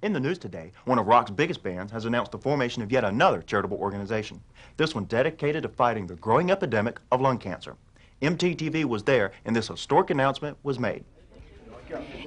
[0.00, 3.02] In the news today, one of rock's biggest bands has announced the formation of yet
[3.02, 4.40] another charitable organization.
[4.76, 7.76] This one dedicated to fighting the growing epidemic of lung cancer.
[8.22, 11.04] MTTV was there, and this historic announcement was made.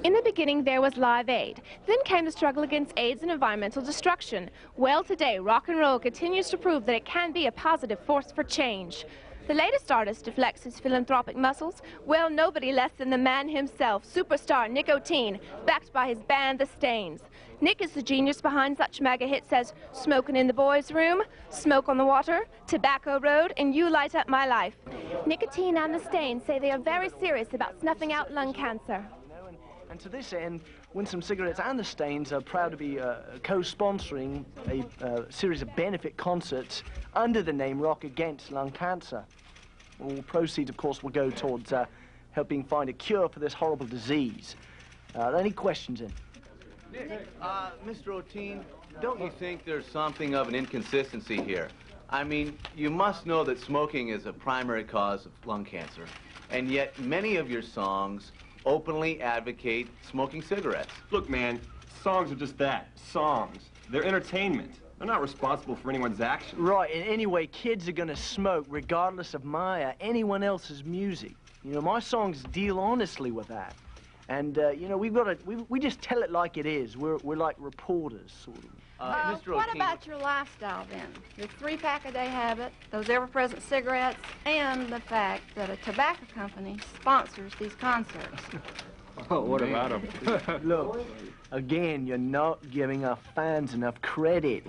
[0.03, 1.61] In the beginning, there was Live Aid.
[1.87, 4.49] Then came the struggle against AIDS and environmental destruction.
[4.75, 8.33] Well, today, rock and roll continues to prove that it can be a positive force
[8.33, 9.05] for change.
[9.51, 11.81] The latest artist to flex his philanthropic muscles?
[12.05, 17.19] Well, nobody less than the man himself, superstar Nicotine, backed by his band The Stains.
[17.59, 21.89] Nick is the genius behind such mega hits as Smoking in the Boys' Room, Smoke
[21.89, 24.77] on the Water, Tobacco Road, and You Light Up My Life.
[25.25, 29.05] Nicotine and The Stains say they are very serious about snuffing out lung cancer.
[29.89, 30.61] And to this end,
[30.93, 35.75] Winsome Cigarettes and the Stains are proud to be uh, co-sponsoring a uh, series of
[35.75, 39.25] benefit concerts under the name Rock Against Lung Cancer.
[40.01, 41.85] All proceeds, of course, will go towards uh,
[42.31, 44.55] helping find a cure for this horrible disease.
[45.15, 46.11] Uh, any questions in?
[46.91, 48.07] Nick, uh, Mr.
[48.13, 48.65] O'Teen,
[49.01, 51.69] don't you think there's something of an inconsistency here?
[52.09, 56.05] I mean, you must know that smoking is a primary cause of lung cancer,
[56.49, 58.33] and yet many of your songs
[58.65, 60.91] openly advocate smoking cigarettes.
[61.11, 61.61] Look, man,
[62.03, 63.69] songs are just that, songs.
[63.89, 64.80] They're entertainment.
[65.01, 66.61] They're not responsible for anyone's actions.
[66.61, 71.33] Right, and anyway, kids are gonna smoke regardless of my or anyone else's music.
[71.63, 73.73] You know, my songs deal honestly with that.
[74.29, 76.97] And, uh, you know, we've got to, we, we just tell it like it is.
[76.97, 78.65] We're, we're like reporters, sort of.
[78.99, 79.55] Uh, uh, Mr.
[79.55, 81.07] what about your lifestyle then?
[81.35, 85.77] Your three pack a day habit, those ever present cigarettes, and the fact that a
[85.77, 88.43] tobacco company sponsors these concerts.
[89.31, 90.61] oh, what about them?
[90.63, 91.03] Look,
[91.51, 94.67] again, you're not giving our fans enough credit.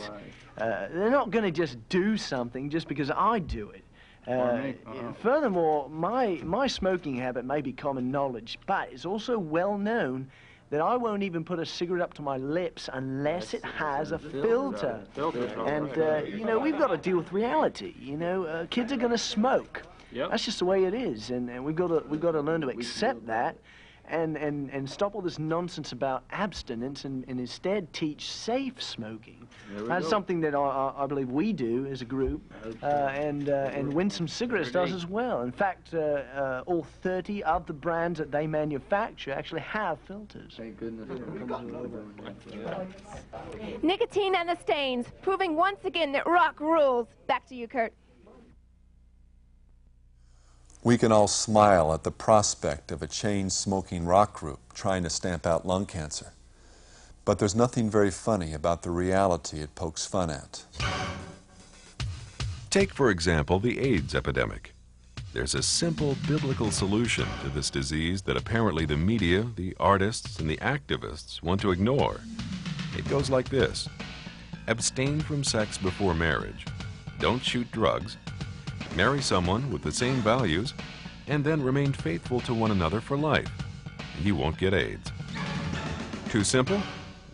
[0.58, 3.84] Uh, they're not going to just do something just because I do it.
[4.26, 4.72] Uh,
[5.20, 10.30] Furthermore, my, my smoking habit may be common knowledge, but it's also well known
[10.70, 14.18] that I won't even put a cigarette up to my lips unless it has a
[14.18, 15.04] filter.
[15.66, 17.94] And, uh, you know, we've got to deal with reality.
[17.98, 19.82] You know, uh, kids are going to smoke.
[20.12, 20.30] Yep.
[20.30, 22.60] That's just the way it is, and, and we've got to we've got to learn
[22.60, 23.56] to accept that,
[24.12, 29.48] and, and, and stop all this nonsense about abstinence, and, and instead teach safe smoking.
[29.74, 32.42] That's something that I, I, I believe we do as a group,
[32.82, 35.42] uh, and uh, and Winsome Cigarettes does as well.
[35.42, 40.54] In fact, uh, uh, all 30 of the brands that they manufacture actually have filters.
[40.58, 41.08] Thank goodness.
[43.82, 47.08] Nicotine and The Stains, proving once again that rock rules.
[47.26, 47.94] Back to you, Kurt.
[50.84, 55.10] We can all smile at the prospect of a chain smoking rock group trying to
[55.10, 56.32] stamp out lung cancer.
[57.24, 60.64] But there's nothing very funny about the reality it pokes fun at.
[62.68, 64.74] Take, for example, the AIDS epidemic.
[65.32, 70.50] There's a simple biblical solution to this disease that apparently the media, the artists, and
[70.50, 72.20] the activists want to ignore.
[72.98, 73.88] It goes like this
[74.66, 76.66] Abstain from sex before marriage.
[77.20, 78.16] Don't shoot drugs.
[78.96, 80.74] Marry someone with the same values,
[81.26, 83.50] and then remain faithful to one another for life.
[84.22, 85.10] You won't get AIDS.
[86.28, 86.80] Too simple?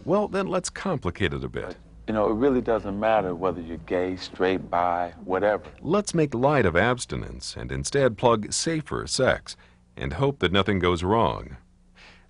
[0.04, 1.76] Well, then let's complicate it a bit.
[2.06, 5.64] You know, it really doesn't matter whether you're gay, straight, bi, whatever.
[5.82, 9.56] Let's make light of abstinence and instead plug safer sex
[9.96, 11.56] and hope that nothing goes wrong.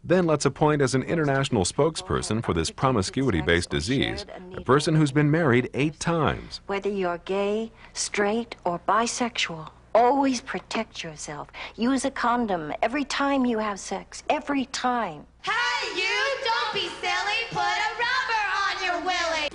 [0.05, 4.25] Then let's appoint as an international spokesperson for this promiscuity based disease
[4.57, 6.61] a person who's been married eight times.
[6.67, 11.49] Whether you're gay, straight, or bisexual, always protect yourself.
[11.77, 14.23] Use a condom every time you have sex.
[14.31, 15.27] Every time.
[15.43, 15.53] Hey,
[15.97, 16.19] you!
[16.45, 17.41] Don't be silly!
[17.51, 19.51] Put a rubber on your willy!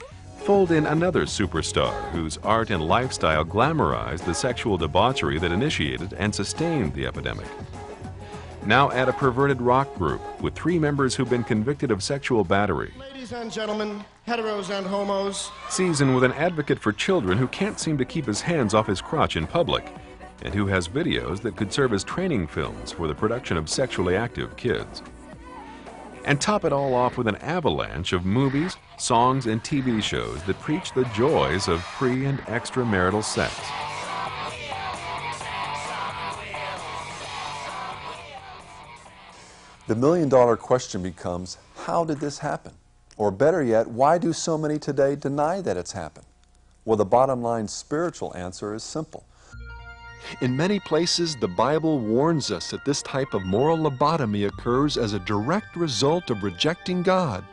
[0.45, 6.33] Fold in another superstar whose art and lifestyle glamorized the sexual debauchery that initiated and
[6.33, 7.47] sustained the epidemic.
[8.65, 12.93] Now add a perverted rock group with three members who've been convicted of sexual battery.
[12.97, 17.97] Ladies and gentlemen, heteros and homos, Season with an advocate for children who can't seem
[17.97, 19.91] to keep his hands off his crotch in public
[20.43, 24.15] and who has videos that could serve as training films for the production of sexually
[24.15, 25.01] active kids.
[26.23, 30.59] And top it all off with an avalanche of movies, songs, and TV shows that
[30.61, 33.53] preach the joys of pre and extramarital sex.
[39.85, 42.71] The million dollar question becomes how did this happen?
[43.17, 46.25] Or better yet, why do so many today deny that it's happened?
[46.85, 49.25] Well, the bottom line spiritual answer is simple.
[50.39, 55.11] In many places, the Bible warns us that this type of moral lobotomy occurs as
[55.11, 57.43] a direct result of rejecting God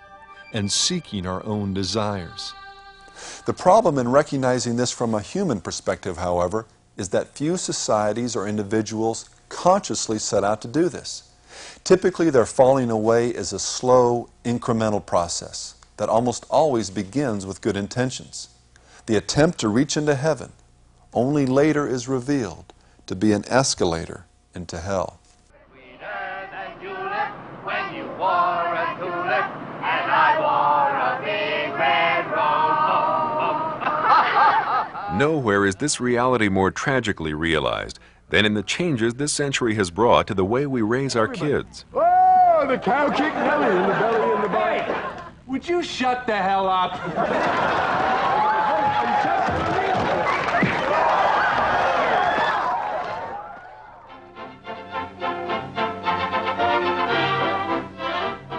[0.52, 2.54] and seeking our own desires.
[3.44, 6.66] The problem in recognizing this from a human perspective, however,
[6.96, 11.29] is that few societies or individuals consciously set out to do this.
[11.84, 15.74] Typically, their falling away is a slow, incremental process.
[16.00, 18.48] that almost always begins with good intentions.
[19.04, 20.52] The attempt to reach into heaven
[21.12, 22.72] only later is revealed
[23.06, 24.24] to be an escalator
[24.54, 25.20] into hell.
[27.64, 29.46] When you wore a tulip
[29.82, 32.24] and I wore a big red
[35.10, 35.18] rose.
[35.18, 37.98] Nowhere is this reality more tragically realized
[38.30, 41.84] than in the changes this century has brought to the way we raise our kids.
[41.92, 45.24] Oh, the cow kicked Nelly in the belly and the butt.
[45.46, 46.92] Would you shut the hell up?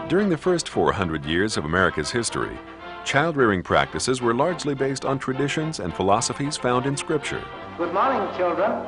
[0.10, 2.60] During the first 400 years of America's history,
[3.06, 7.42] child rearing practices were largely based on traditions and philosophies found in Scripture.
[7.78, 8.86] Good morning, children.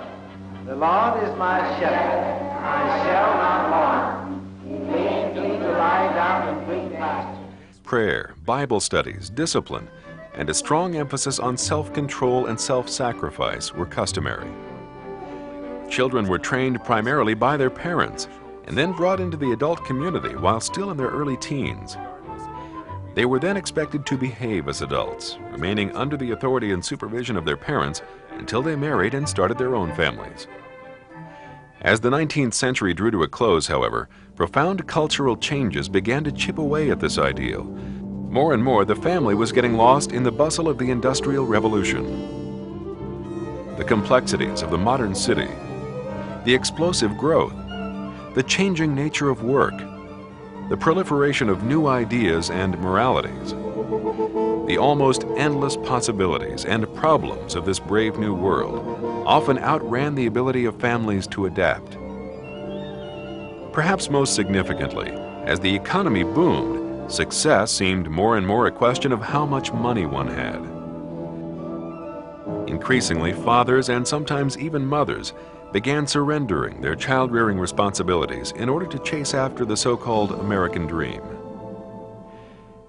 [0.66, 2.58] The Lord is my shepherd.
[2.64, 4.42] I shall not want.
[4.64, 7.80] He me to lie down in green pastures.
[7.84, 9.90] Prayer, Bible studies, discipline,
[10.36, 14.50] and a strong emphasis on self control and self sacrifice were customary.
[15.90, 18.30] Children were trained primarily by their parents
[18.64, 21.98] and then brought into the adult community while still in their early teens.
[23.16, 27.44] They were then expected to behave as adults, remaining under the authority and supervision of
[27.44, 28.02] their parents
[28.38, 30.48] until they married and started their own families.
[31.82, 36.58] As the 19th century drew to a close, however, profound cultural changes began to chip
[36.58, 37.64] away at this ideal.
[37.64, 42.06] More and more, the family was getting lost in the bustle of the Industrial Revolution.
[43.78, 45.50] The complexities of the modern city,
[46.46, 47.54] the explosive growth,
[48.34, 49.78] the changing nature of work,
[50.70, 53.54] the proliferation of new ideas and moralities,
[54.68, 60.66] the almost endless possibilities and problems of this brave new world often outran the ability
[60.66, 61.98] of families to adapt.
[63.74, 65.10] Perhaps most significantly,
[65.46, 70.06] as the economy boomed, success seemed more and more a question of how much money
[70.06, 70.62] one had.
[72.70, 75.34] Increasingly, fathers and sometimes even mothers
[75.72, 80.86] began surrendering their child rearing responsibilities in order to chase after the so called American
[80.86, 81.22] dream.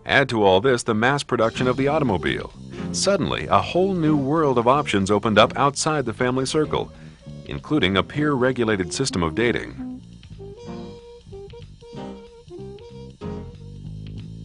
[0.06, 2.52] Add to all this the mass production of the automobile.
[2.92, 6.92] Suddenly, a whole new world of options opened up outside the family circle,
[7.46, 10.02] including a peer regulated system of dating.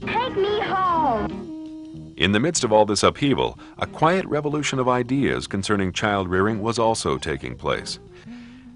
[0.02, 2.14] Take me home.
[2.16, 6.62] In the midst of all this upheaval, a quiet revolution of ideas concerning child rearing
[6.62, 8.00] was also taking place.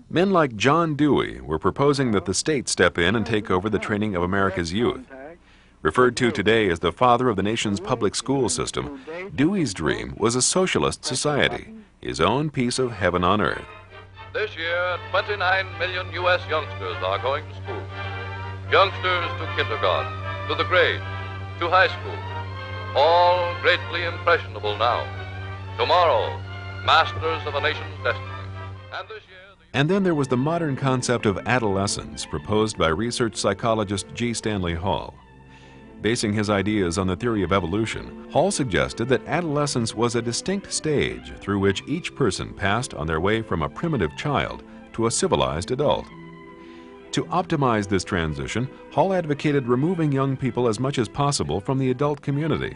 [0.10, 3.80] Men like John Dewey were proposing that the state step in and take over the
[3.80, 5.08] training of America's youth.
[5.84, 9.02] Referred to today as the father of the nation's public school system,
[9.36, 13.66] Dewey's dream was a socialist society, his own piece of heaven on earth.
[14.32, 16.40] This year, 29 million U.S.
[16.50, 17.84] youngsters are going to school.
[18.72, 20.10] Youngsters to kindergarten,
[20.48, 21.04] to the grades,
[21.60, 22.18] to high school.
[22.96, 25.04] All greatly impressionable now.
[25.78, 26.40] Tomorrow,
[26.86, 28.30] masters of a nation's destiny.
[28.94, 33.36] And this year, And then there was the modern concept of adolescence proposed by research
[33.36, 34.34] psychologist G.
[34.34, 35.14] Stanley Hall.
[36.04, 40.74] Basing his ideas on the theory of evolution, Hall suggested that adolescence was a distinct
[40.74, 45.12] stage through which each person passed on their way from a primitive child to a
[45.12, 46.06] civilized adult.
[47.14, 51.92] To optimize this transition, Hall advocated removing young people as much as possible from the
[51.92, 52.76] adult community,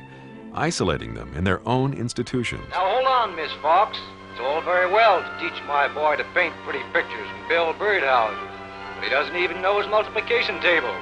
[0.53, 2.63] isolating them in their own institutions.
[2.69, 3.97] Now hold on, Miss Fox.
[4.31, 8.39] It's all very well to teach my boy to paint pretty pictures and build birdhouses,
[8.95, 10.95] but he doesn't even know his multiplication table.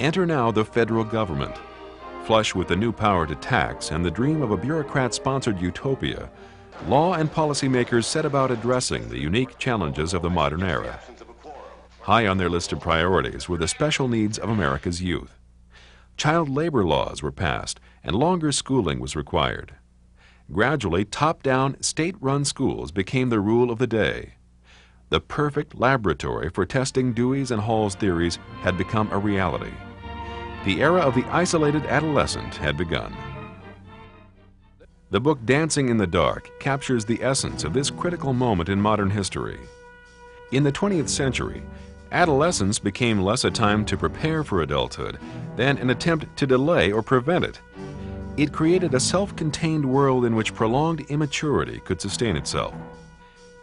[0.00, 1.54] Enter now the federal government.
[2.24, 6.30] Flush with the new power to tax and the dream of a bureaucrat sponsored utopia,
[6.86, 10.98] law and policymakers set about addressing the unique challenges of the modern era.
[12.00, 15.38] High on their list of priorities were the special needs of America's youth.
[16.16, 19.74] Child labor laws were passed, and longer schooling was required.
[20.50, 24.36] Gradually, top down, state run schools became the rule of the day.
[25.10, 29.72] The perfect laboratory for testing Dewey's and Hall's theories had become a reality.
[30.64, 33.16] The era of the isolated adolescent had begun.
[35.10, 39.08] The book Dancing in the Dark captures the essence of this critical moment in modern
[39.08, 39.58] history.
[40.52, 41.62] In the 20th century,
[42.12, 45.18] adolescence became less a time to prepare for adulthood
[45.56, 47.60] than an attempt to delay or prevent it.
[48.36, 52.74] It created a self contained world in which prolonged immaturity could sustain itself.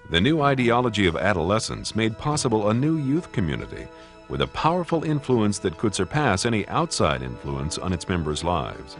[0.09, 3.87] The new ideology of adolescence made possible a new youth community
[4.29, 8.97] with a powerful influence that could surpass any outside influence on its members' lives.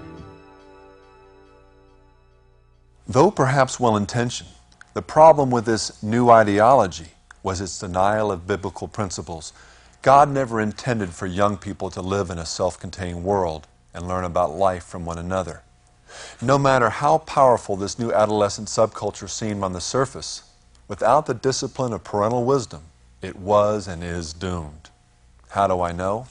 [3.08, 4.50] Though perhaps well intentioned,
[4.94, 7.08] the problem with this new ideology
[7.44, 9.54] was its denial of biblical principles.
[10.02, 14.26] God never intended for young people to live in a self contained world and learn
[14.26, 15.62] about life from one another.
[16.42, 20.44] No matter how powerful this new adolescent subculture seemed on the surface,
[20.88, 22.84] without the discipline of parental wisdom,
[23.22, 24.90] it was and is doomed.
[25.50, 26.28] How do I know?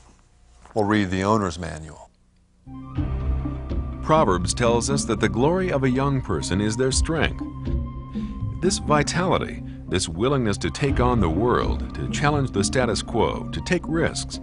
[0.75, 2.11] Well, read the owner's manual.
[4.03, 7.43] Proverbs tells us that the glory of a young person is their strength.
[8.61, 13.61] This vitality, this willingness to take on the world, to challenge the status quo, to
[13.63, 14.39] take risks,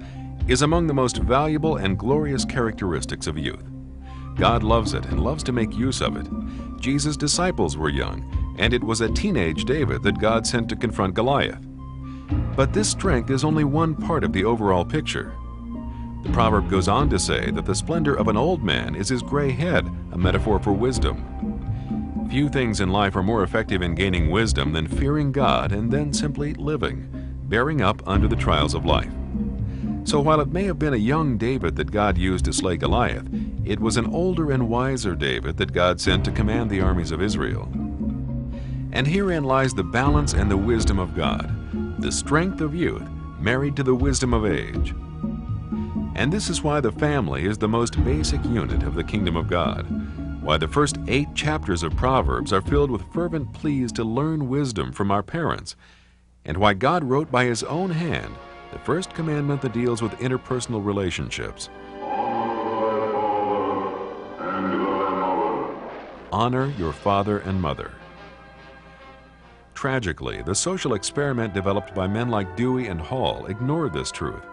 [0.47, 3.63] is among the most valuable and glorious characteristics of youth.
[4.35, 6.27] God loves it and loves to make use of it.
[6.81, 11.13] Jesus' disciples were young, and it was a teenage David that God sent to confront
[11.13, 11.63] Goliath.
[12.55, 15.33] But this strength is only one part of the overall picture.
[16.23, 19.21] The proverb goes on to say that the splendor of an old man is his
[19.21, 22.27] gray head, a metaphor for wisdom.
[22.29, 26.13] Few things in life are more effective in gaining wisdom than fearing God and then
[26.13, 27.09] simply living,
[27.43, 29.11] bearing up under the trials of life.
[30.05, 33.27] So while it may have been a young David that God used to slay Goliath,
[33.65, 37.21] it was an older and wiser David that God sent to command the armies of
[37.21, 37.69] Israel.
[38.91, 41.53] And herein lies the balance and the wisdom of God,
[42.03, 43.07] the strength of youth
[43.39, 44.93] married to the wisdom of age.
[46.15, 49.48] And this is why the family is the most basic unit of the kingdom of
[49.48, 49.83] God,
[50.43, 54.91] why the first eight chapters of Proverbs are filled with fervent pleas to learn wisdom
[54.91, 55.77] from our parents,
[56.43, 58.36] and why God wrote by His own hand
[58.74, 61.69] the first commandment that deals with interpersonal relationships.
[66.33, 67.93] Honor your father and mother.
[69.83, 74.45] Tragically, the social experiment developed by men like Dewey and Hall ignored this truth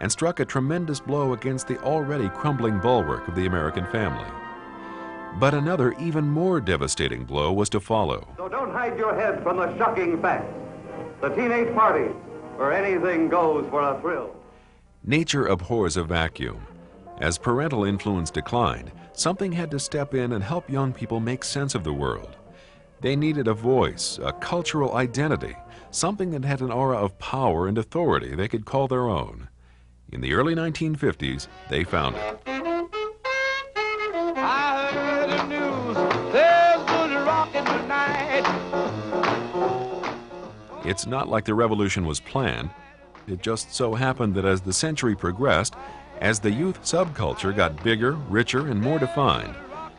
[0.00, 4.28] and struck a tremendous blow against the already crumbling bulwark of the American family.
[5.40, 8.28] But another, even more devastating blow was to follow.
[8.36, 10.52] So don't hide your head from the shocking fact.
[11.22, 12.12] The teenage party,
[12.58, 14.36] where anything goes for a thrill.
[15.02, 16.60] Nature abhors a vacuum.
[17.22, 21.74] As parental influence declined, something had to step in and help young people make sense
[21.74, 22.36] of the world.
[23.04, 25.54] They needed a voice, a cultural identity,
[25.90, 29.48] something that had an aura of power and authority they could call their own.
[30.10, 32.42] In the early 1950s, they found it.
[32.46, 32.62] The
[35.48, 35.96] news.
[36.32, 38.44] There's good rockin' tonight.
[40.86, 42.70] It's not like the revolution was planned.
[43.28, 45.74] It just so happened that as the century progressed,
[46.22, 49.54] as the youth subculture got bigger, richer, and more defined,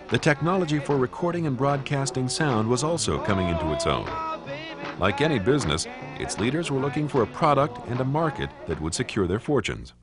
[0.09, 4.07] the technology for recording and broadcasting sound was also coming into its own.
[4.99, 5.87] Like any business,
[6.19, 9.93] its leaders were looking for a product and a market that would secure their fortunes.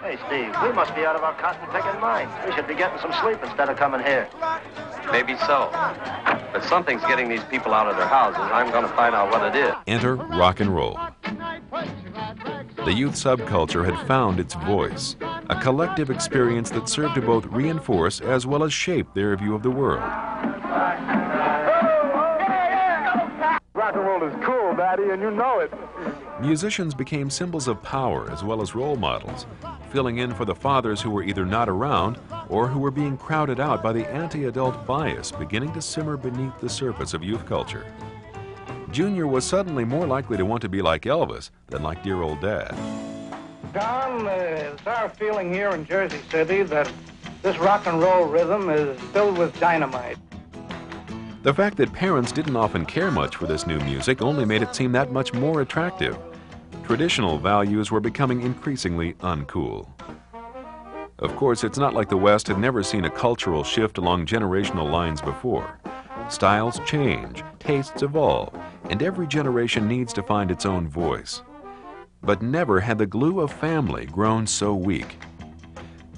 [0.00, 2.30] Hey, Steve, we must be out of our cotton picking mind.
[2.46, 4.28] We should be getting some sleep instead of coming here.
[5.12, 5.70] Maybe so.
[6.52, 8.40] But something's getting these people out of their houses.
[8.40, 9.74] I'm going to find out what it is.
[9.86, 10.98] Enter rock and roll.
[12.84, 15.16] The youth subculture had found its voice,
[15.54, 19.62] a collective experience that served to both reinforce as well as shape their view of
[19.62, 20.00] the world.
[23.72, 25.72] Rock and roll is cool, Daddy, and you know it.
[26.40, 29.46] Musicians became symbols of power as well as role models,
[29.90, 32.18] filling in for the fathers who were either not around
[32.48, 36.58] or who were being crowded out by the anti adult bias beginning to simmer beneath
[36.60, 37.86] the surface of youth culture.
[38.90, 42.40] Junior was suddenly more likely to want to be like Elvis than like dear old
[42.40, 42.74] dad.
[43.74, 46.88] Don, uh, it's our feeling here in Jersey City that
[47.42, 50.16] this rock and roll rhythm is filled with dynamite.
[51.42, 54.76] The fact that parents didn't often care much for this new music only made it
[54.76, 56.16] seem that much more attractive.
[56.84, 59.88] Traditional values were becoming increasingly uncool.
[61.18, 64.88] Of course, it's not like the West had never seen a cultural shift along generational
[64.88, 65.80] lines before.
[66.28, 68.56] Styles change, tastes evolve,
[68.88, 71.42] and every generation needs to find its own voice.
[72.24, 75.18] But never had the glue of family grown so weak.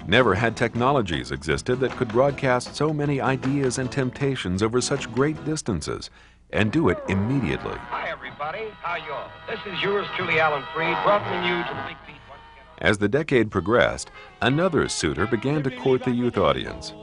[0.07, 5.43] Never had technologies existed that could broadcast so many ideas and temptations over such great
[5.43, 6.09] distances
[6.51, 7.75] and do it immediately.
[7.75, 8.69] Hi, everybody.
[8.81, 9.29] How you all?
[9.49, 12.15] This is yours truly, Alan Freed, welcoming you to the Big Beat.
[12.79, 14.11] As the decade progressed,
[14.41, 16.93] another suitor began to court the youth audience.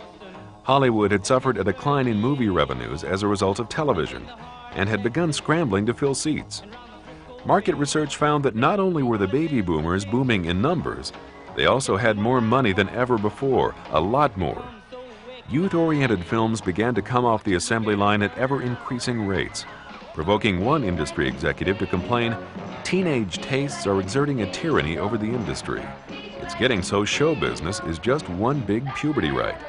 [0.63, 4.27] Hollywood had suffered a decline in movie revenues as a result of television
[4.73, 6.63] and had begun scrambling to fill seats.
[7.47, 11.13] Market research found that not only were the baby boomers booming in numbers,
[11.55, 14.65] they also had more money than ever before, a lot more.
[15.51, 19.67] Youth oriented films began to come off the assembly line at ever increasing rates,
[20.15, 22.35] provoking one industry executive to complain
[22.83, 25.83] teenage tastes are exerting a tyranny over the industry.
[26.09, 29.61] It's getting so show business is just one big puberty rite.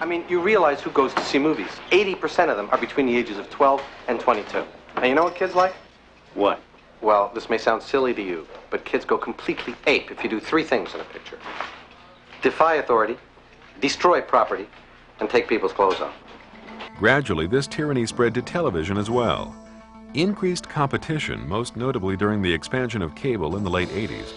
[0.00, 1.70] I mean, you realize who goes to see movies.
[1.90, 4.64] 80% of them are between the ages of 12 and 22.
[4.96, 5.74] And you know what kids like?
[6.34, 6.62] What?
[7.02, 10.38] Well, this may sound silly to you, but kids go completely ape if you do
[10.38, 11.38] three things in a picture
[12.42, 13.16] defy authority,
[13.80, 14.66] destroy property,
[15.20, 16.14] and take people's clothes off.
[16.98, 19.54] Gradually, this tyranny spread to television as well.
[20.14, 24.32] Increased competition, most notably during the expansion of cable in the late 80s,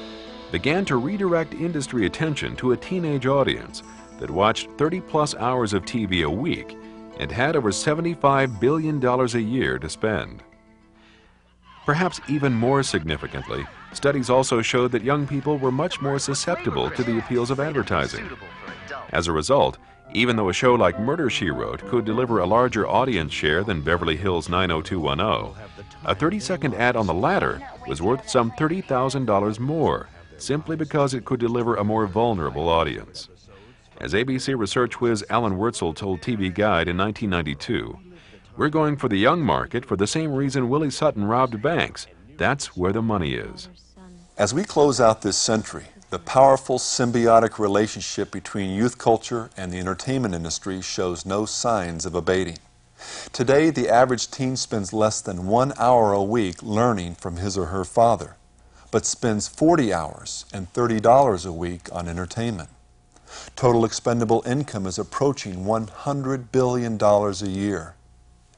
[0.51, 3.81] began to redirect industry attention to a teenage audience
[4.19, 6.77] that watched 30 plus hours of TV a week
[7.19, 10.43] and had over $75 billion a year to spend.
[11.85, 17.03] Perhaps even more significantly, studies also showed that young people were much more susceptible to
[17.03, 18.27] the appeals of advertising.
[19.11, 19.77] As a result,
[20.13, 23.81] even though a show like Murder She Wrote could deliver a larger audience share than
[23.81, 25.53] Beverly Hills 90210,
[26.05, 31.25] a 30 second ad on the latter was worth some $30,000 more simply because it
[31.25, 33.29] could deliver a more vulnerable audience.
[34.01, 37.97] As ABC research whiz Alan Wurtzel told TV Guide in 1992,
[38.57, 42.07] we're going for the young market for the same reason Willie Sutton robbed banks.
[42.37, 43.67] That's where the money is.
[44.37, 49.79] As we close out this century, the powerful symbiotic relationship between youth culture and the
[49.79, 52.57] entertainment industry shows no signs of abating.
[53.33, 57.65] Today, the average teen spends less than one hour a week learning from his or
[57.65, 58.37] her father,
[58.89, 62.69] but spends 40 hours and $30 a week on entertainment.
[63.57, 67.95] Total expendable income is approaching $100 billion a year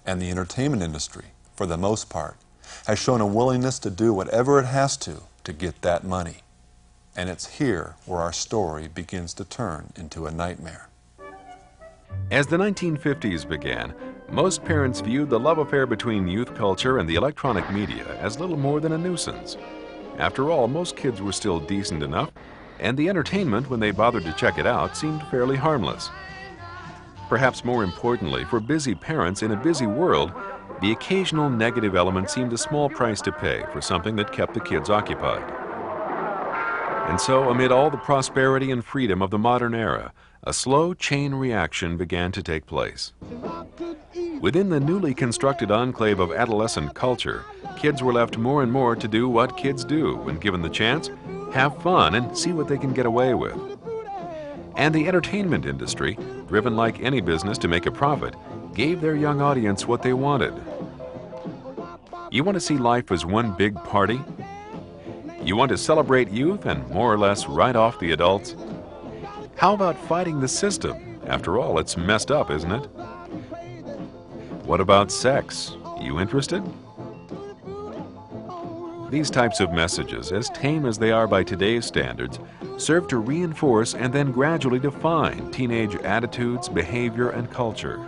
[0.08, 2.38] and the entertainment industry, for the most part,
[2.88, 6.38] has shown a willingness to do whatever it has to to get that money.
[7.16, 10.88] And it's here where our story begins to turn into a nightmare.
[12.32, 13.94] As the 1950s began,
[14.30, 18.58] most parents viewed the love affair between youth culture and the electronic media as little
[18.58, 19.58] more than a nuisance.
[20.18, 22.32] After all, most kids were still decent enough,
[22.80, 26.10] and the entertainment, when they bothered to check it out, seemed fairly harmless.
[27.30, 30.32] Perhaps more importantly, for busy parents in a busy world,
[30.82, 34.60] the occasional negative element seemed a small price to pay for something that kept the
[34.60, 35.44] kids occupied.
[37.10, 40.13] And so, amid all the prosperity and freedom of the modern era,
[40.44, 43.13] a slow chain reaction began to take place.
[44.40, 47.44] Within the newly constructed enclave of adolescent culture,
[47.76, 51.10] kids were left more and more to do what kids do when given the chance
[51.54, 53.77] have fun and see what they can get away with.
[54.78, 58.36] And the entertainment industry, driven like any business to make a profit,
[58.76, 60.54] gave their young audience what they wanted.
[62.30, 64.22] You want to see life as one big party?
[65.42, 68.56] You want to celebrate youth and more or less write off the adults?
[69.56, 71.20] How about fighting the system?
[71.26, 72.86] After all, it's messed up, isn't it?
[74.63, 75.76] What about sex?
[76.00, 76.62] You interested?
[79.10, 82.40] These types of messages, as tame as they are by today's standards,
[82.78, 88.08] serve to reinforce and then gradually define teenage attitudes, behavior, and culture.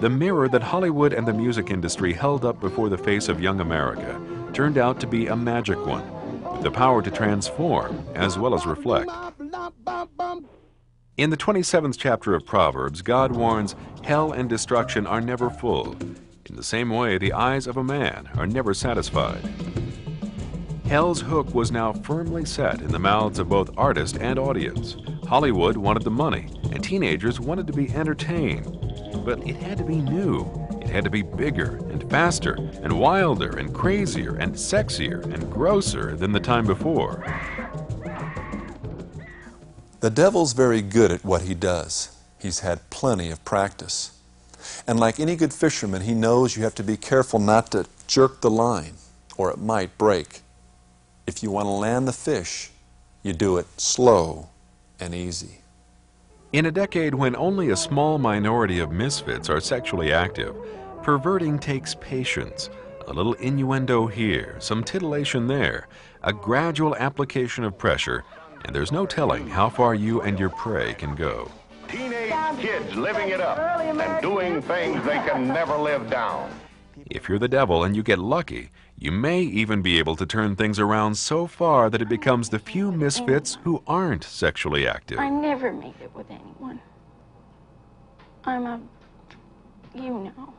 [0.00, 3.60] The mirror that Hollywood and the music industry held up before the face of young
[3.60, 4.20] America
[4.52, 6.04] turned out to be a magic one,
[6.52, 9.10] with the power to transform as well as reflect.
[11.16, 15.94] In the 27th chapter of Proverbs, God warns, Hell and destruction are never full.
[16.46, 19.42] In the same way, the eyes of a man are never satisfied.
[20.92, 24.94] Hell's hook was now firmly set in the mouths of both artist and audience.
[25.26, 28.66] Hollywood wanted the money, and teenagers wanted to be entertained.
[29.24, 30.44] But it had to be new.
[30.82, 36.14] It had to be bigger and faster and wilder and crazier and sexier and grosser
[36.14, 37.24] than the time before.
[40.00, 42.14] The devil's very good at what he does.
[42.38, 44.18] He's had plenty of practice.
[44.86, 48.42] And like any good fisherman, he knows you have to be careful not to jerk
[48.42, 48.96] the line,
[49.38, 50.42] or it might break.
[51.24, 52.70] If you want to land the fish,
[53.22, 54.48] you do it slow
[54.98, 55.58] and easy.
[56.52, 60.56] In a decade when only a small minority of misfits are sexually active,
[61.02, 62.70] perverting takes patience.
[63.06, 65.86] A little innuendo here, some titillation there,
[66.24, 68.24] a gradual application of pressure,
[68.64, 71.50] and there's no telling how far you and your prey can go.
[71.88, 76.50] Teenage kids living it up and doing things they can never live down.
[77.14, 80.56] If you're the devil and you get lucky, you may even be able to turn
[80.56, 85.18] things around so far that it becomes the few misfits who aren't sexually active.
[85.18, 86.80] I never make it with anyone.
[88.44, 88.80] I'm a.
[89.94, 90.54] You know.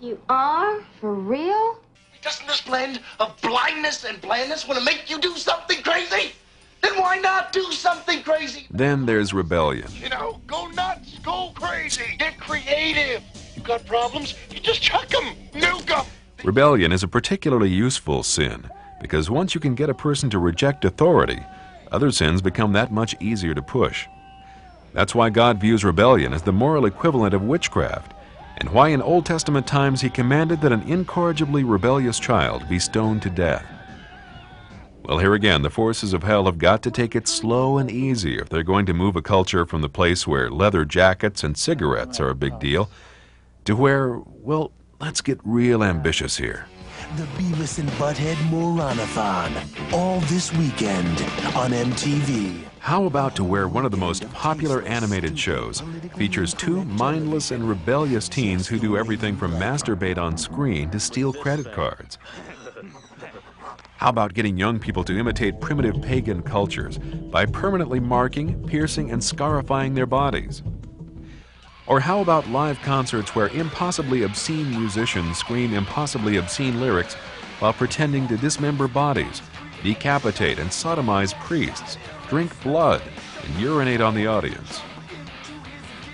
[0.00, 0.80] You are?
[0.98, 1.78] For real?
[2.22, 6.32] Doesn't this blend of blindness and blandness want to make you do something crazy?
[6.80, 8.66] Then why not do something crazy?
[8.70, 9.88] Then there's rebellion.
[9.92, 13.22] You know, go nuts, go crazy, get creative.
[13.60, 14.34] You got problems?
[14.50, 16.06] You just chuck them, nuke them.
[16.42, 18.70] Rebellion is a particularly useful sin
[19.02, 21.40] because once you can get a person to reject authority,
[21.92, 24.06] other sins become that much easier to push.
[24.94, 28.14] That's why God views rebellion as the moral equivalent of witchcraft,
[28.56, 33.20] and why in Old Testament times he commanded that an incorrigibly rebellious child be stoned
[33.22, 33.66] to death.
[35.04, 38.38] Well, here again, the forces of hell have got to take it slow and easy
[38.38, 42.20] if they're going to move a culture from the place where leather jackets and cigarettes
[42.20, 42.88] are a big deal
[43.70, 46.66] to where, well, let's get real ambitious here.
[47.16, 51.08] The Beavis and Butthead Moronathon, all this weekend
[51.54, 52.64] on MTV.
[52.80, 55.84] How about to where one of the most popular animated shows
[56.16, 61.32] features two mindless and rebellious teens who do everything from masturbate on screen to steal
[61.32, 62.18] credit cards?
[63.98, 69.22] How about getting young people to imitate primitive pagan cultures by permanently marking, piercing, and
[69.22, 70.64] scarifying their bodies?
[71.90, 77.14] Or how about live concerts where impossibly obscene musicians scream impossibly obscene lyrics
[77.58, 79.42] while pretending to dismember bodies,
[79.82, 81.98] decapitate and sodomize priests,
[82.28, 83.02] drink blood,
[83.42, 84.80] and urinate on the audience?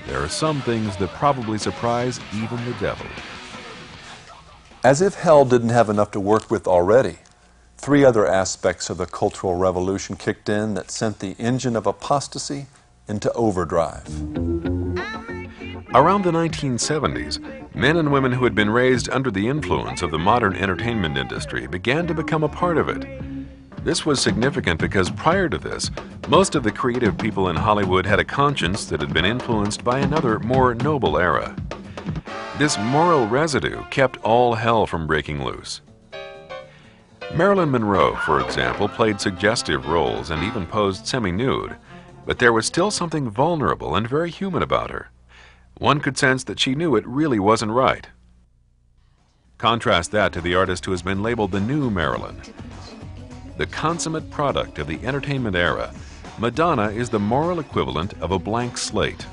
[0.06, 3.06] There are some things that probably surprise even the devil.
[4.82, 7.18] As if hell didn't have enough to work with already,
[7.76, 12.64] three other aspects of the Cultural Revolution kicked in that sent the engine of apostasy
[13.06, 14.08] into overdrive.
[14.98, 15.15] Ah.
[15.96, 20.18] Around the 1970s, men and women who had been raised under the influence of the
[20.18, 23.06] modern entertainment industry began to become a part of it.
[23.82, 25.90] This was significant because prior to this,
[26.28, 30.00] most of the creative people in Hollywood had a conscience that had been influenced by
[30.00, 31.56] another, more noble era.
[32.58, 35.80] This moral residue kept all hell from breaking loose.
[37.34, 41.74] Marilyn Monroe, for example, played suggestive roles and even posed semi nude,
[42.26, 45.08] but there was still something vulnerable and very human about her.
[45.78, 48.08] One could sense that she knew it really wasn't right.
[49.58, 52.40] Contrast that to the artist who has been labeled the new Marilyn.
[53.58, 55.92] The consummate product of the entertainment era,
[56.38, 59.26] Madonna is the moral equivalent of a blank slate.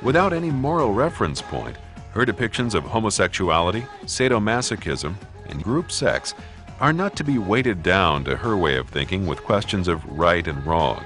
[0.00, 1.76] Without any moral reference point,
[2.12, 5.14] her depictions of homosexuality, sadomasochism,
[5.46, 6.34] and group sex
[6.80, 10.46] are not to be weighted down to her way of thinking with questions of right
[10.46, 11.04] and wrong.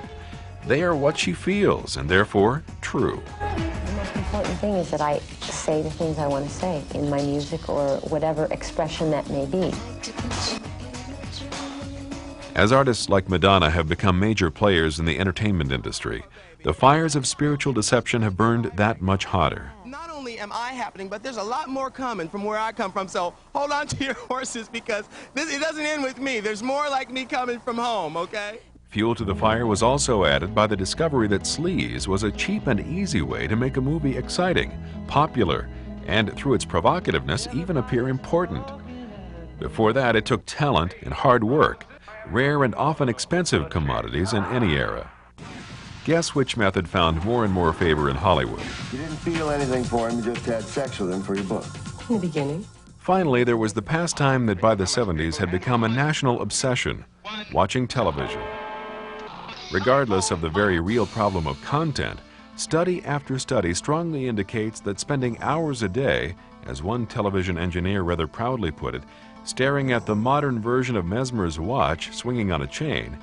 [0.67, 3.23] They are what she feels and therefore true.
[3.41, 7.09] The most important thing is that I say the things I want to say in
[7.09, 9.73] my music or whatever expression that may be.
[12.57, 16.25] As artists like Madonna have become major players in the entertainment industry,
[16.65, 19.71] the fires of spiritual deception have burned that much hotter.
[19.85, 22.91] Not only am I happening, but there's a lot more coming from where I come
[22.91, 23.07] from.
[23.07, 26.41] So hold on to your horses because this, it doesn't end with me.
[26.41, 28.59] There's more like me coming from home, okay?
[28.91, 32.67] Fuel to the fire was also added by the discovery that sleaze was a cheap
[32.67, 34.73] and easy way to make a movie exciting,
[35.07, 35.69] popular,
[36.07, 38.67] and through its provocativeness, even appear important.
[39.59, 41.85] Before that, it took talent and hard work,
[42.27, 45.11] rare and often expensive commodities in any era.
[46.05, 48.63] Guess which method found more and more favor in Hollywood?
[48.93, 51.67] You didn't feel anything for him, you just had sex with him for your book.
[52.09, 52.65] In the beginning.
[52.99, 57.05] Finally, there was the pastime that by the 70s had become a national obsession
[57.53, 58.41] watching television.
[59.73, 62.21] Regardless of the very real problem of content,
[62.55, 68.29] study after study strongly indicates that spending hours a day, as one television engineer rather
[68.29, 69.03] proudly put it,
[69.45, 73.19] staring at the modern version of Mesmer's watch swinging on a chain,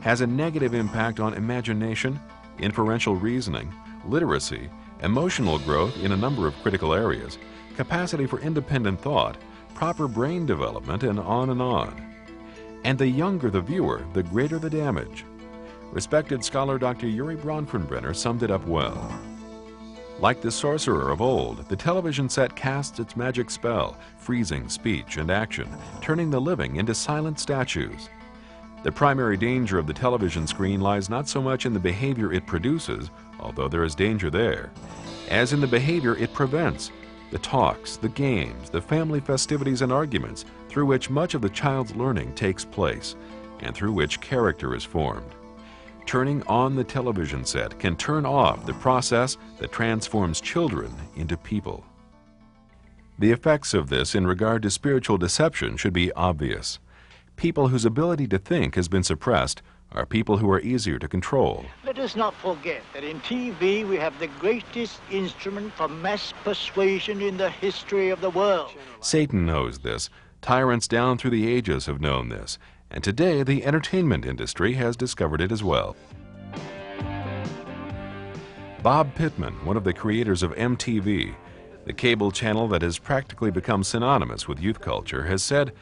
[0.00, 2.20] has a negative impact on imagination,
[2.58, 3.74] inferential reasoning,
[4.06, 4.70] literacy,
[5.02, 7.36] emotional growth in a number of critical areas,
[7.76, 9.36] capacity for independent thought,
[9.74, 12.14] proper brain development, and on and on.
[12.84, 15.24] And the younger the viewer, the greater the damage.
[15.92, 17.08] Respected scholar Dr.
[17.08, 19.20] Urie Bronfenbrenner summed it up well.
[20.20, 25.30] Like the sorcerer of old, the television set casts its magic spell, freezing speech and
[25.30, 25.68] action,
[26.00, 28.08] turning the living into silent statues.
[28.82, 32.46] The primary danger of the television screen lies not so much in the behavior it
[32.46, 34.70] produces, although there is danger there,
[35.28, 36.92] as in the behavior it prevents
[37.30, 41.94] the talks, the games, the family festivities and arguments through which much of the child's
[41.96, 43.16] learning takes place,
[43.60, 45.34] and through which character is formed.
[46.10, 51.84] Turning on the television set can turn off the process that transforms children into people.
[53.20, 56.80] The effects of this in regard to spiritual deception should be obvious.
[57.36, 61.64] People whose ability to think has been suppressed are people who are easier to control.
[61.84, 67.20] Let us not forget that in TV we have the greatest instrument for mass persuasion
[67.20, 68.72] in the history of the world.
[68.98, 70.10] Satan knows this.
[70.42, 72.58] Tyrants down through the ages have known this.
[72.90, 75.96] And today, the entertainment industry has discovered it as well.
[78.82, 81.34] Bob Pittman, one of the creators of MTV,
[81.84, 85.72] the cable channel that has practically become synonymous with youth culture, has said,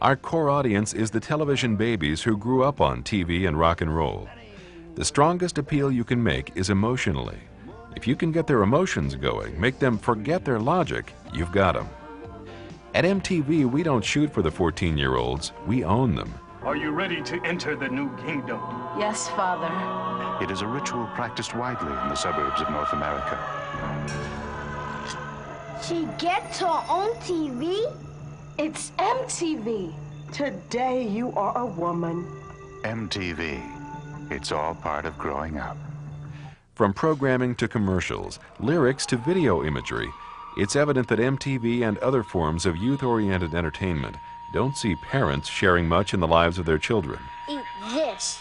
[0.00, 3.94] Our core audience is the television babies who grew up on TV and rock and
[3.94, 4.28] roll.
[4.96, 7.38] The strongest appeal you can make is emotionally.
[7.96, 11.88] If you can get their emotions going, make them forget their logic, you've got them.
[12.94, 16.34] At MTV, we don't shoot for the 14 year olds, we own them.
[16.62, 18.60] Are you ready to enter the new kingdom?
[18.98, 20.44] Yes, Father.
[20.44, 23.38] It is a ritual practiced widely in the suburbs of North America.
[25.82, 27.90] She gets her own TV?
[28.58, 29.94] It's MTV.
[30.32, 32.26] Today you are a woman.
[32.82, 34.30] MTV.
[34.30, 35.78] It's all part of growing up.
[36.74, 40.10] From programming to commercials, lyrics to video imagery,
[40.58, 44.16] it's evident that MTV and other forms of youth oriented entertainment
[44.52, 47.20] don't see parents sharing much in the lives of their children.
[47.48, 47.60] Eat
[47.92, 48.40] this.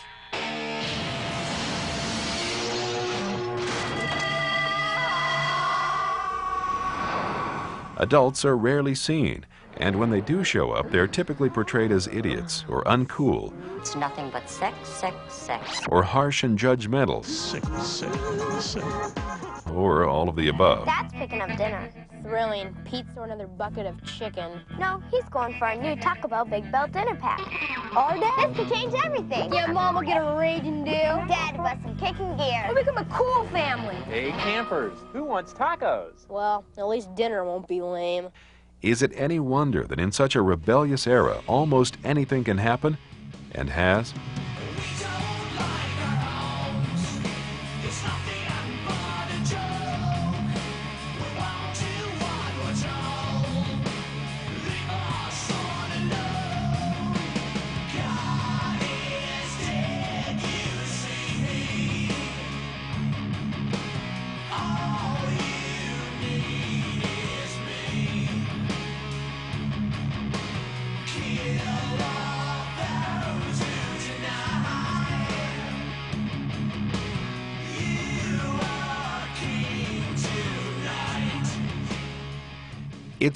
[7.98, 9.45] Adults are rarely seen,
[9.78, 14.30] and when they do show up, they're typically portrayed as idiots or uncool It's nothing
[14.30, 15.82] but sex, sex, sex.
[15.89, 18.13] or harsh and judgmental Sick, sick,
[18.62, 19.59] sick.
[19.70, 20.86] Or all of the above.
[20.86, 21.90] Dad's picking up dinner.
[22.24, 22.76] Thrilling.
[22.86, 24.62] Pete's or another bucket of chicken.
[24.78, 27.40] No, he's going for a new Taco Bell Big Bell dinner pack.
[27.96, 28.50] Our dad?
[28.50, 29.54] This could change everything.
[29.54, 30.92] Yeah, Mom will get a raging do.
[30.92, 32.66] Dad will some kicking gear.
[32.68, 33.96] We'll become a cool family.
[34.06, 36.28] Hey, campers, who wants tacos?
[36.28, 38.30] Well, at least dinner won't be lame.
[38.82, 42.98] Is it any wonder that in such a rebellious era, almost anything can happen?
[43.54, 44.14] And has?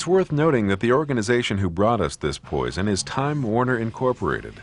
[0.04, 4.54] It's worth noting that the organization who brought us this poison is Time Warner Incorporated.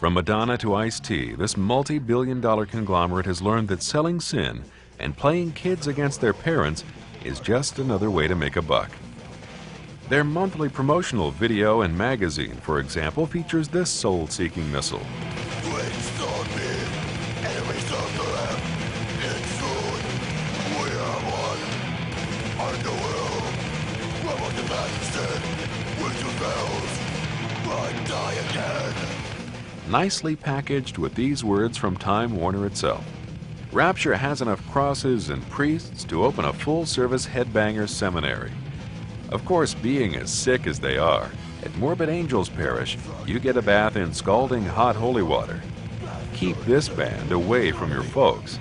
[0.00, 4.64] From Madonna to Ice T, this multi billion dollar conglomerate has learned that selling sin
[4.98, 6.82] and playing kids against their parents
[7.24, 8.90] is just another way to make a buck.
[10.08, 15.06] Their monthly promotional video and magazine, for example, features this soul seeking missile.
[29.88, 33.04] Nicely packaged with these words from Time Warner itself.
[33.70, 38.50] Rapture has enough crosses and priests to open a full service headbanger seminary.
[39.28, 41.30] Of course, being as sick as they are,
[41.62, 45.60] at Morbid Angels Parish, you get a bath in scalding hot holy water.
[46.32, 48.58] Keep this band away from your folks.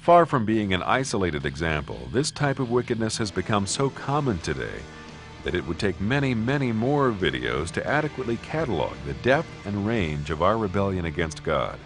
[0.00, 4.80] Far from being an isolated example, this type of wickedness has become so common today
[5.44, 10.30] that it would take many, many more videos to adequately catalog the depth and range
[10.30, 11.78] of our rebellion against God.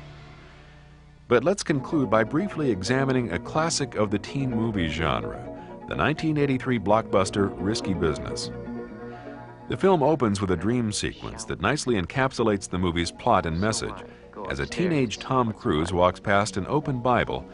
[1.29, 5.43] But let's conclude by briefly examining a classic of the teen movie genre,
[5.89, 8.51] the 1983 blockbuster Risky Business.
[9.69, 14.05] The film opens with a dream sequence that nicely encapsulates the movie's plot and message
[14.49, 17.45] as a teenage Tom Cruise walks past an open Bible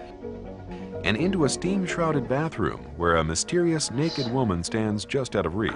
[1.04, 5.56] and into a steam shrouded bathroom where a mysterious naked woman stands just out of
[5.56, 5.74] reach.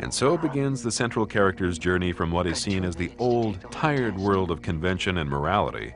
[0.00, 4.16] And so begins the central character's journey from what is seen as the old, tired
[4.16, 5.94] world of convention and morality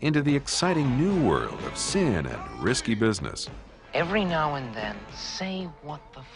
[0.00, 3.48] into the exciting new world of sin and risky business.
[3.92, 6.26] Every now and then, say what the f.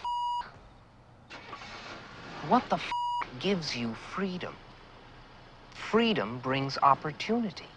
[2.48, 2.92] What the f
[3.38, 4.54] gives you freedom?
[5.72, 7.68] Freedom brings opportunity.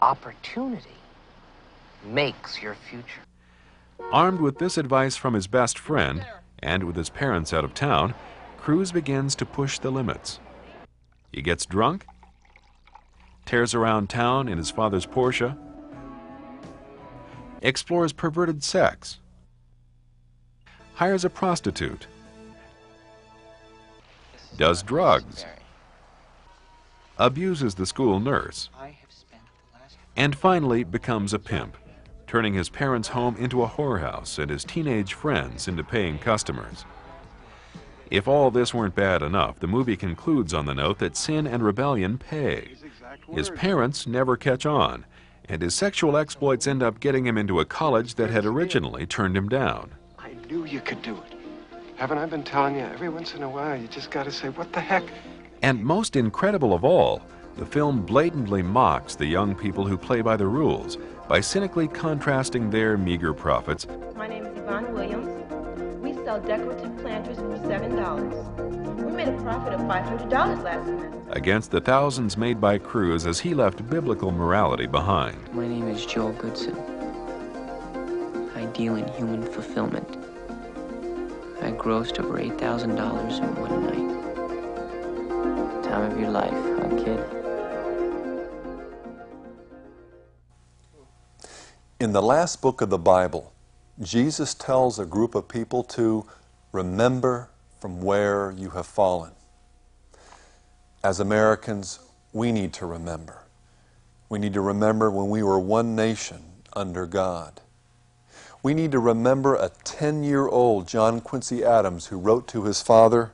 [0.00, 0.95] Opportunity
[2.06, 3.22] makes your future.
[4.12, 6.24] Armed with this advice from his best friend,
[6.60, 8.14] and with his parents out of town,
[8.58, 10.40] Cruise begins to push the limits.
[11.32, 12.06] He gets drunk,
[13.44, 15.56] tears around town in his father's Porsche,
[17.62, 19.18] explores perverted sex,
[20.94, 22.06] hires a prostitute,
[24.56, 25.44] does drugs,
[27.18, 28.68] abuses the school nurse,
[30.16, 31.76] and finally becomes a pimp,
[32.26, 36.84] turning his parents' home into a whorehouse and his teenage friends into paying customers.
[38.10, 41.62] If all this weren't bad enough, the movie concludes on the note that sin and
[41.62, 42.68] rebellion pay.
[43.32, 45.04] His parents never catch on,
[45.48, 49.36] and his sexual exploits end up getting him into a college that had originally turned
[49.36, 49.90] him down.
[50.18, 51.36] I knew you could do it.
[51.96, 52.82] Haven't I been telling you?
[52.82, 55.04] Every once in a while, you just gotta say, what the heck?
[55.62, 57.22] And most incredible of all,
[57.56, 62.70] the film blatantly mocks the young people who play by the rules by cynically contrasting
[62.70, 65.28] their meager profits My name is Yvonne Williams.
[66.02, 69.04] We sell sell decorative planters for $7.
[69.04, 71.14] We made a profit of $500 last month.
[71.30, 75.36] Against the thousands made by Cruise as he left biblical morality behind.
[75.52, 76.76] My name is Joel Goodson.
[78.54, 80.08] I deal in human fulfillment.
[81.62, 84.06] I grossed over $8,000 in one night.
[85.84, 86.52] Time of your life,
[91.98, 93.54] In the last book of the Bible,
[94.02, 96.26] Jesus tells a group of people to
[96.70, 97.48] remember
[97.80, 99.32] from where you have fallen.
[101.02, 102.00] As Americans,
[102.34, 103.44] we need to remember.
[104.28, 106.42] We need to remember when we were one nation
[106.74, 107.62] under God.
[108.62, 112.82] We need to remember a 10 year old John Quincy Adams who wrote to his
[112.82, 113.32] father,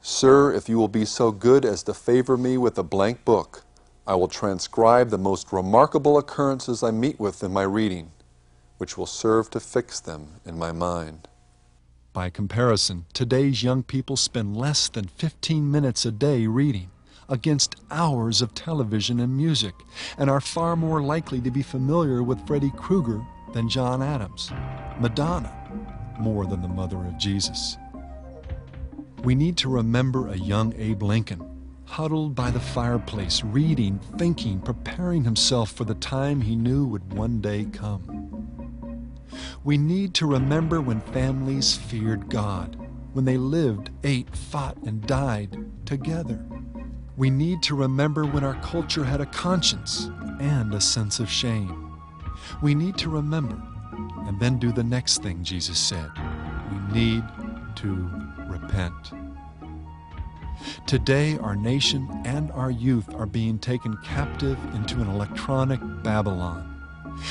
[0.00, 3.64] Sir, if you will be so good as to favor me with a blank book,
[4.08, 8.10] I will transcribe the most remarkable occurrences I meet with in my reading,
[8.78, 11.28] which will serve to fix them in my mind.
[12.14, 16.90] By comparison, today's young people spend less than 15 minutes a day reading
[17.28, 19.74] against hours of television and music
[20.16, 23.20] and are far more likely to be familiar with Freddy Krueger
[23.52, 24.50] than John Adams,
[24.98, 25.54] Madonna
[26.18, 27.76] more than the mother of Jesus.
[29.22, 31.47] We need to remember a young Abe Lincoln
[31.88, 37.40] huddled by the fireplace, reading, thinking, preparing himself for the time he knew would one
[37.40, 38.28] day come.
[39.64, 42.76] We need to remember when families feared God,
[43.14, 46.44] when they lived, ate, fought, and died together.
[47.16, 51.98] We need to remember when our culture had a conscience and a sense of shame.
[52.62, 53.60] We need to remember
[54.26, 56.10] and then do the next thing Jesus said.
[56.70, 57.24] We need
[57.76, 58.10] to
[58.46, 59.27] repent.
[60.86, 66.74] Today, our nation and our youth are being taken captive into an electronic Babylon.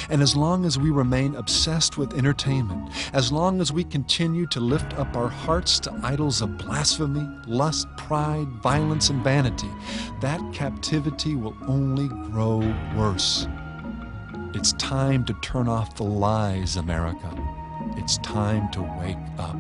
[0.10, 4.60] And as long as we remain obsessed with entertainment, as long as we continue to
[4.60, 9.70] lift up our hearts to idols of blasphemy, lust, pride, violence, and vanity,
[10.22, 12.58] that captivity will only grow
[12.96, 13.48] worse.
[14.54, 17.32] It's time to turn off the lies, America.
[17.98, 19.58] It's time to wake up.